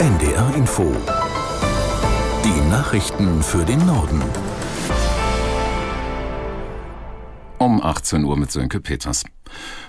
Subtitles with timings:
[0.00, 0.96] NDR Info.
[2.42, 4.22] Die Nachrichten für den Norden.
[7.58, 9.24] Um 18 Uhr mit Sönke Peters.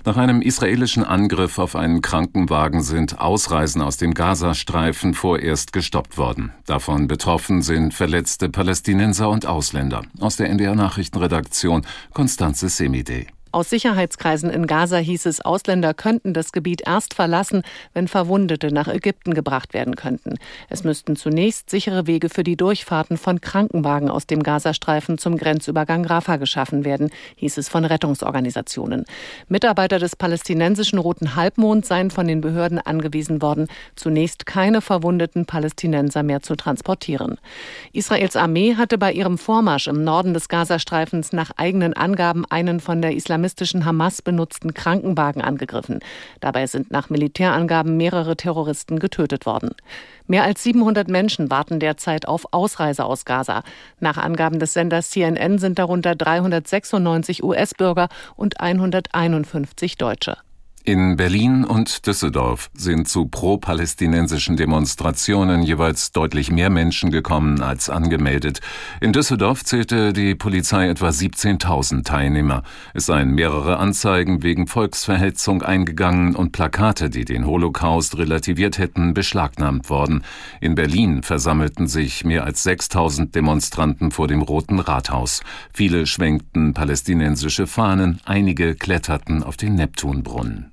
[0.03, 6.51] Nach einem israelischen Angriff auf einen Krankenwagen sind Ausreisen aus dem Gazastreifen vorerst gestoppt worden.
[6.65, 10.01] Davon betroffen sind verletzte Palästinenser und Ausländer.
[10.19, 13.27] Aus der NDR Nachrichtenredaktion Konstanze Semide.
[13.53, 18.87] Aus Sicherheitskreisen in Gaza hieß es, Ausländer könnten das Gebiet erst verlassen, wenn Verwundete nach
[18.87, 20.35] Ägypten gebracht werden könnten.
[20.69, 26.05] Es müssten zunächst sichere Wege für die Durchfahrten von Krankenwagen aus dem Gazastreifen zum Grenzübergang
[26.05, 29.03] Rafah geschaffen werden, hieß es von Rettungsorganisationen.
[29.49, 36.23] Mitarbeiter des palästinensischen Roten Halbmonds seien von den Behörden angewiesen worden, zunächst keine verwundeten Palästinenser
[36.23, 37.37] mehr zu transportieren.
[37.91, 43.01] Israels Armee hatte bei ihrem Vormarsch im Norden des Gazastreifens nach eigenen Angaben einen von
[43.01, 45.99] der Islamistischen islamistischen Hamas benutzten Krankenwagen angegriffen.
[46.41, 49.71] Dabei sind nach Militärangaben mehrere Terroristen getötet worden.
[50.27, 53.63] Mehr als 700 Menschen warten derzeit auf Ausreise aus Gaza.
[53.99, 60.37] Nach Angaben des Senders CNN sind darunter 396 US-Bürger und 151 Deutsche.
[60.83, 68.61] In Berlin und Düsseldorf sind zu pro-palästinensischen Demonstrationen jeweils deutlich mehr Menschen gekommen als angemeldet.
[68.99, 72.63] In Düsseldorf zählte die Polizei etwa 17.000 Teilnehmer.
[72.95, 79.87] Es seien mehrere Anzeigen wegen Volksverhetzung eingegangen und Plakate, die den Holocaust relativiert hätten, beschlagnahmt
[79.91, 80.23] worden.
[80.61, 85.41] In Berlin versammelten sich mehr als 6.000 Demonstranten vor dem Roten Rathaus.
[85.71, 90.71] Viele schwenkten palästinensische Fahnen, einige kletterten auf den Neptunbrunnen.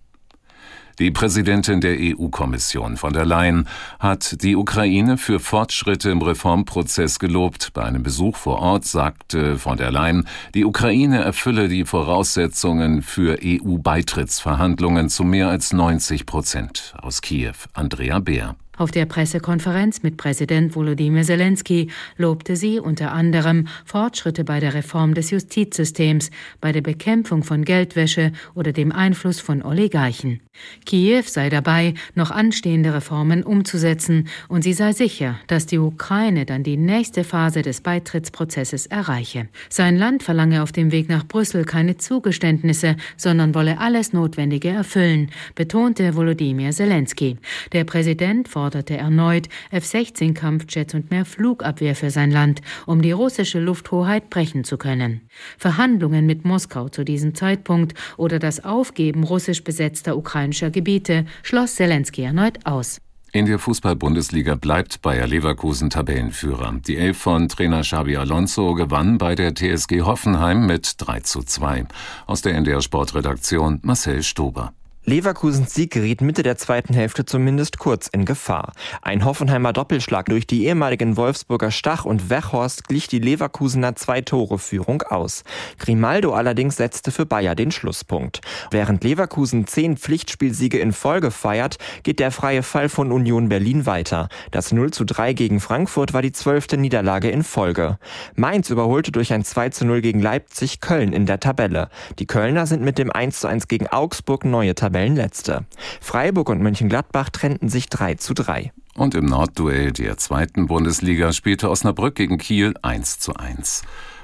[0.98, 3.68] Die Präsidentin der EU-Kommission von der Leyen
[4.00, 7.72] hat die Ukraine für Fortschritte im Reformprozess gelobt.
[7.72, 13.38] Bei einem Besuch vor Ort sagte von der Leyen, die Ukraine erfülle die Voraussetzungen für
[13.40, 16.94] EU-Beitrittsverhandlungen zu mehr als 90 Prozent.
[17.00, 18.56] Aus Kiew, Andrea Beer.
[18.78, 25.14] Auf der Pressekonferenz mit Präsident Volodymyr Zelensky lobte sie unter anderem Fortschritte bei der Reform
[25.14, 26.30] des Justizsystems,
[26.60, 30.40] bei der Bekämpfung von Geldwäsche oder dem Einfluss von Oligarchen.
[30.86, 36.62] Kiew sei dabei, noch anstehende Reformen umzusetzen und sie sei sicher, dass die Ukraine dann
[36.62, 39.48] die nächste Phase des Beitrittsprozesses erreiche.
[39.68, 45.30] Sein Land verlange auf dem Weg nach Brüssel keine Zugeständnisse, sondern wolle alles Notwendige erfüllen,
[45.56, 47.38] betonte Volodymyr Zelensky.
[47.72, 54.30] Der Präsident forderte erneut F-16-Kampfjets und mehr Flugabwehr für sein Land, um die russische Lufthoheit
[54.30, 55.28] brechen zu können.
[55.58, 62.22] Verhandlungen mit Moskau zu diesem Zeitpunkt oder das Aufgeben russisch besetzter ukrainischer Gebiete, schloss Zelensky
[62.22, 63.00] erneut aus.
[63.30, 66.80] In der Fußball-Bundesliga bleibt Bayer Leverkusen Tabellenführer.
[66.86, 71.86] Die Elf von Trainer Xabi Alonso gewann bei der TSG Hoffenheim mit 3 zu 2.
[72.26, 74.72] Aus der NDR Sportredaktion Marcel Stober.
[75.08, 78.74] Leverkusens Sieg geriet Mitte der zweiten Hälfte zumindest kurz in Gefahr.
[79.00, 85.44] Ein Hoffenheimer Doppelschlag durch die ehemaligen Wolfsburger Stach und Wechhorst glich die Leverkusener Zwei-Tore-Führung aus.
[85.78, 88.42] Grimaldo allerdings setzte für Bayer den Schlusspunkt.
[88.70, 94.28] Während Leverkusen zehn Pflichtspielsiege in Folge feiert, geht der freie Fall von Union Berlin weiter.
[94.50, 97.98] Das 0 zu 3 gegen Frankfurt war die zwölfte Niederlage in Folge.
[98.34, 101.88] Mainz überholte durch ein 2 zu 0 gegen Leipzig Köln in der Tabelle.
[102.18, 105.64] Die Kölner sind mit dem 1 zu 1 gegen Augsburg neue Tabelle Tabellenletzte.
[106.00, 108.72] Freiburg und Mönchengladbach trennten sich 3 zu 3.
[108.96, 113.82] Und im Nordduell der zweiten Bundesliga spielte Osnabrück gegen Kiel 1 zu 1.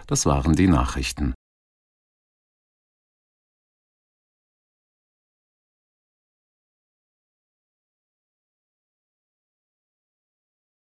[0.08, 1.34] Das waren die Nachrichten.